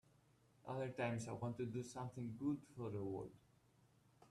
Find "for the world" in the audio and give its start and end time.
2.75-3.29